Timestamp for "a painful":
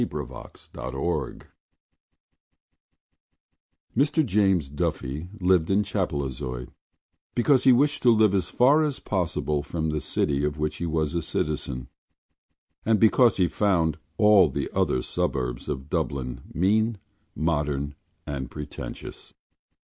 0.01-0.49